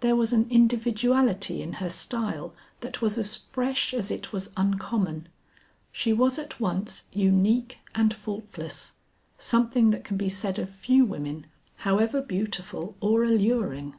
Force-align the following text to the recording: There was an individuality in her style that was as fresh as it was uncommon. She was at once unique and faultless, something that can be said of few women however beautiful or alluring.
There 0.00 0.14
was 0.16 0.34
an 0.34 0.48
individuality 0.50 1.62
in 1.62 1.72
her 1.80 1.88
style 1.88 2.52
that 2.82 3.00
was 3.00 3.16
as 3.16 3.34
fresh 3.36 3.94
as 3.94 4.10
it 4.10 4.30
was 4.30 4.50
uncommon. 4.54 5.30
She 5.90 6.12
was 6.12 6.38
at 6.38 6.60
once 6.60 7.04
unique 7.10 7.78
and 7.94 8.12
faultless, 8.12 8.92
something 9.38 9.90
that 9.90 10.04
can 10.04 10.18
be 10.18 10.28
said 10.28 10.58
of 10.58 10.68
few 10.68 11.06
women 11.06 11.46
however 11.76 12.20
beautiful 12.20 12.98
or 13.00 13.24
alluring. 13.24 13.94